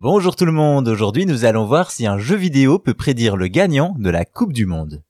Bonjour 0.00 0.36
tout 0.36 0.44
le 0.44 0.52
monde, 0.52 0.86
aujourd'hui 0.86 1.26
nous 1.26 1.44
allons 1.44 1.66
voir 1.66 1.90
si 1.90 2.06
un 2.06 2.18
jeu 2.18 2.36
vidéo 2.36 2.78
peut 2.78 2.94
prédire 2.94 3.36
le 3.36 3.48
gagnant 3.48 3.96
de 3.98 4.10
la 4.10 4.24
Coupe 4.24 4.52
du 4.52 4.64
Monde. 4.64 5.02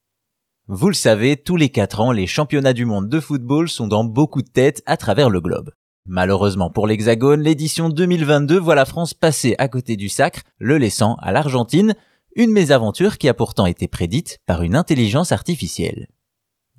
Vous 0.67 0.89
le 0.89 0.95
savez, 0.95 1.37
tous 1.37 1.57
les 1.57 1.69
4 1.69 2.01
ans, 2.01 2.11
les 2.11 2.27
championnats 2.27 2.73
du 2.73 2.87
monde 2.87 3.11
de 3.11 3.21
football 3.21 3.69
sont 3.69 3.87
dans 3.87 4.05
beaucoup 4.05 4.41
de 4.41 4.49
têtes 4.49 4.83
à 4.87 4.97
travers 4.97 5.29
le 5.29 5.43
globe. 5.43 5.73
Malheureusement 6.07 6.71
pour 6.71 6.87
l'Hexagone, 6.87 7.43
l'édition 7.43 7.91
2022 7.91 8.59
voit 8.59 8.75
la 8.75 8.87
France 8.87 9.13
passer 9.13 9.55
à 9.59 9.69
côté 9.69 9.97
du 9.97 10.09
sacre, 10.09 10.41
le 10.57 10.79
laissant 10.79 11.17
à 11.17 11.33
l'Argentine, 11.33 11.95
une 12.35 12.51
mésaventure 12.51 13.19
qui 13.19 13.29
a 13.29 13.35
pourtant 13.35 13.67
été 13.67 13.89
prédite 13.89 14.39
par 14.47 14.63
une 14.63 14.75
intelligence 14.75 15.33
artificielle. 15.33 16.09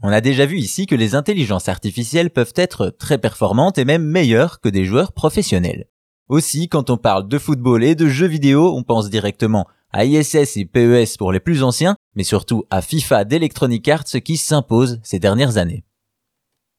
On 0.01 0.09
a 0.09 0.21
déjà 0.21 0.47
vu 0.47 0.57
ici 0.57 0.87
que 0.87 0.95
les 0.95 1.13
intelligences 1.13 1.69
artificielles 1.69 2.31
peuvent 2.31 2.53
être 2.55 2.89
très 2.89 3.19
performantes 3.19 3.77
et 3.77 3.85
même 3.85 4.03
meilleures 4.03 4.61
que 4.61 4.69
des 4.69 4.85
joueurs 4.85 5.13
professionnels. 5.13 5.85
Aussi, 6.29 6.69
quand 6.69 6.91
on 6.91 6.97
parle 6.97 7.27
de 7.27 7.39
football 7.39 7.83
et 7.83 7.95
de 7.95 8.07
jeux 8.07 8.27
vidéo, 8.27 8.71
on 8.75 8.83
pense 8.83 9.09
directement 9.09 9.65
à 9.91 10.05
ISS 10.05 10.57
et 10.57 10.65
PES 10.65 11.17
pour 11.17 11.31
les 11.31 11.39
plus 11.39 11.63
anciens, 11.63 11.95
mais 12.13 12.23
surtout 12.23 12.65
à 12.69 12.83
FIFA 12.83 13.25
d'Electronic 13.25 13.87
Arts 13.87 14.21
qui 14.23 14.37
s'impose 14.37 14.99
ces 15.01 15.17
dernières 15.17 15.57
années. 15.57 15.83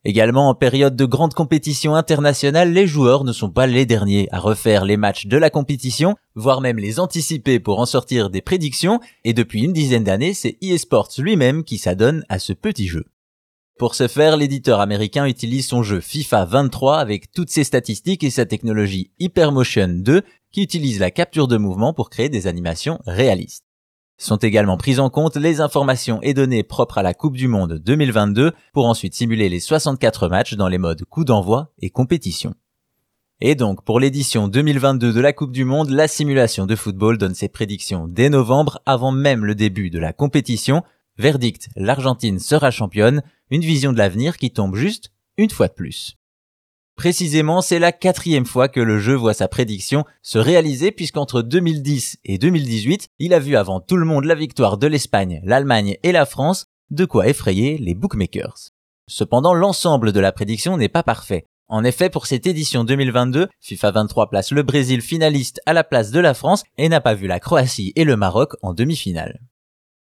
Également 0.04 0.48
en 0.48 0.54
période 0.54 0.94
de 0.94 1.04
grande 1.04 1.34
compétition 1.34 1.96
internationale, 1.96 2.72
les 2.72 2.86
joueurs 2.86 3.24
ne 3.24 3.32
sont 3.32 3.50
pas 3.50 3.66
les 3.66 3.86
derniers 3.86 4.28
à 4.30 4.38
refaire 4.38 4.84
les 4.84 4.96
matchs 4.96 5.26
de 5.26 5.36
la 5.36 5.50
compétition, 5.50 6.14
voire 6.36 6.60
même 6.60 6.78
les 6.78 7.00
anticiper 7.00 7.58
pour 7.58 7.80
en 7.80 7.86
sortir 7.86 8.30
des 8.30 8.42
prédictions, 8.42 9.00
et 9.24 9.34
depuis 9.34 9.64
une 9.64 9.72
dizaine 9.72 10.04
d'années, 10.04 10.32
c'est 10.32 10.58
eSports 10.62 11.10
lui-même 11.18 11.64
qui 11.64 11.76
s'adonne 11.76 12.24
à 12.28 12.38
ce 12.38 12.52
petit 12.52 12.86
jeu. 12.86 13.04
Pour 13.80 13.94
ce 13.94 14.08
faire, 14.08 14.36
l'éditeur 14.36 14.78
américain 14.78 15.24
utilise 15.24 15.66
son 15.66 15.82
jeu 15.82 16.00
FIFA 16.00 16.44
23 16.44 16.98
avec 16.98 17.32
toutes 17.32 17.48
ses 17.48 17.64
statistiques 17.64 18.22
et 18.22 18.28
sa 18.28 18.44
technologie 18.44 19.10
Hypermotion 19.18 19.88
2 19.88 20.20
qui 20.52 20.62
utilise 20.62 21.00
la 21.00 21.10
capture 21.10 21.48
de 21.48 21.56
mouvement 21.56 21.94
pour 21.94 22.10
créer 22.10 22.28
des 22.28 22.46
animations 22.46 22.98
réalistes. 23.06 23.64
Sont 24.18 24.36
également 24.36 24.76
prises 24.76 25.00
en 25.00 25.08
compte 25.08 25.36
les 25.36 25.62
informations 25.62 26.20
et 26.20 26.34
données 26.34 26.62
propres 26.62 26.98
à 26.98 27.02
la 27.02 27.14
Coupe 27.14 27.38
du 27.38 27.48
Monde 27.48 27.80
2022 27.82 28.52
pour 28.74 28.84
ensuite 28.84 29.14
simuler 29.14 29.48
les 29.48 29.60
64 29.60 30.28
matchs 30.28 30.56
dans 30.56 30.68
les 30.68 30.76
modes 30.76 31.06
coup 31.06 31.24
d'envoi 31.24 31.72
et 31.80 31.88
compétition. 31.88 32.52
Et 33.40 33.54
donc, 33.54 33.82
pour 33.82 33.98
l'édition 33.98 34.48
2022 34.48 35.14
de 35.14 35.20
la 35.22 35.32
Coupe 35.32 35.52
du 35.52 35.64
Monde, 35.64 35.88
la 35.88 36.06
simulation 36.06 36.66
de 36.66 36.76
football 36.76 37.16
donne 37.16 37.34
ses 37.34 37.48
prédictions 37.48 38.06
dès 38.06 38.28
novembre 38.28 38.82
avant 38.84 39.10
même 39.10 39.46
le 39.46 39.54
début 39.54 39.88
de 39.88 39.98
la 39.98 40.12
compétition 40.12 40.82
Verdict, 41.20 41.68
l'Argentine 41.76 42.38
sera 42.38 42.70
championne, 42.70 43.22
une 43.50 43.60
vision 43.60 43.92
de 43.92 43.98
l'avenir 43.98 44.38
qui 44.38 44.50
tombe 44.50 44.74
juste 44.74 45.12
une 45.36 45.50
fois 45.50 45.68
de 45.68 45.74
plus. 45.74 46.16
Précisément, 46.96 47.60
c'est 47.60 47.78
la 47.78 47.92
quatrième 47.92 48.46
fois 48.46 48.68
que 48.68 48.80
le 48.80 48.98
jeu 48.98 49.14
voit 49.14 49.34
sa 49.34 49.46
prédiction 49.46 50.04
se 50.22 50.38
réaliser 50.38 50.92
puisqu'entre 50.92 51.42
2010 51.42 52.20
et 52.24 52.38
2018, 52.38 53.08
il 53.18 53.34
a 53.34 53.38
vu 53.38 53.54
avant 53.56 53.80
tout 53.80 53.98
le 53.98 54.06
monde 54.06 54.24
la 54.24 54.34
victoire 54.34 54.78
de 54.78 54.86
l'Espagne, 54.86 55.42
l'Allemagne 55.44 55.98
et 56.02 56.12
la 56.12 56.24
France, 56.24 56.64
de 56.90 57.04
quoi 57.04 57.28
effrayer 57.28 57.76
les 57.76 57.94
bookmakers. 57.94 58.70
Cependant, 59.06 59.52
l'ensemble 59.52 60.12
de 60.12 60.20
la 60.20 60.32
prédiction 60.32 60.78
n'est 60.78 60.88
pas 60.88 61.02
parfait. 61.02 61.44
En 61.68 61.84
effet, 61.84 62.08
pour 62.08 62.26
cette 62.26 62.46
édition 62.46 62.82
2022, 62.82 63.48
FIFA 63.60 63.90
23 63.90 64.30
place 64.30 64.52
le 64.52 64.62
Brésil 64.62 65.02
finaliste 65.02 65.60
à 65.66 65.74
la 65.74 65.84
place 65.84 66.12
de 66.12 66.20
la 66.20 66.32
France 66.32 66.64
et 66.78 66.88
n'a 66.88 67.00
pas 67.00 67.14
vu 67.14 67.26
la 67.26 67.40
Croatie 67.40 67.92
et 67.94 68.04
le 68.04 68.16
Maroc 68.16 68.54
en 68.62 68.72
demi-finale. 68.72 69.40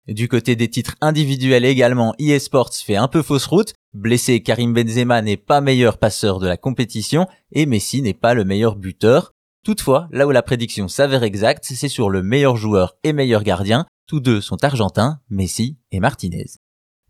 Du 0.08 0.26
côté 0.26 0.56
des 0.56 0.68
titres 0.68 0.96
individuels 1.00 1.64
également, 1.64 2.14
eSports 2.18 2.74
fait 2.74 2.96
un 2.96 3.06
peu 3.06 3.22
fausse 3.22 3.46
route. 3.46 3.72
Blessé, 3.94 4.42
Karim 4.42 4.72
Benzema 4.72 5.22
n'est 5.22 5.36
pas 5.36 5.60
meilleur 5.60 5.98
passeur 5.98 6.40
de 6.40 6.48
la 6.48 6.56
compétition 6.56 7.28
et 7.52 7.66
Messi 7.66 8.02
n'est 8.02 8.12
pas 8.12 8.34
le 8.34 8.44
meilleur 8.44 8.74
buteur. 8.74 9.32
Toutefois, 9.64 10.08
là 10.10 10.26
où 10.26 10.32
la 10.32 10.42
prédiction 10.42 10.88
s'avère 10.88 11.22
exacte, 11.22 11.64
c'est 11.64 11.88
sur 11.88 12.10
le 12.10 12.22
meilleur 12.24 12.56
joueur 12.56 12.96
et 13.04 13.12
meilleur 13.12 13.44
gardien. 13.44 13.86
Tous 14.08 14.18
deux 14.18 14.40
sont 14.40 14.64
argentins, 14.64 15.20
Messi 15.30 15.78
et 15.92 16.00
Martinez. 16.00 16.46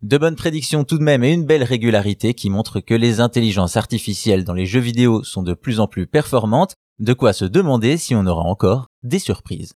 De 0.03 0.17
bonnes 0.19 0.35
prédictions 0.35 0.83
tout 0.83 0.99
de 0.99 1.03
même 1.03 1.23
et 1.23 1.31
une 1.31 1.45
belle 1.45 1.63
régularité 1.63 2.35
qui 2.35 2.51
montre 2.51 2.79
que 2.79 2.93
les 2.93 3.21
intelligences 3.21 3.75
artificielles 3.75 4.43
dans 4.43 4.53
les 4.53 4.67
jeux 4.67 4.81
vidéo 4.81 5.23
sont 5.23 5.41
de 5.41 5.55
plus 5.55 5.79
en 5.79 5.87
plus 5.87 6.05
performantes, 6.05 6.75
de 6.99 7.13
quoi 7.13 7.33
se 7.33 7.45
demander 7.45 7.97
si 7.97 8.13
on 8.13 8.27
aura 8.27 8.43
encore 8.43 8.85
des 9.01 9.19
surprises. 9.19 9.73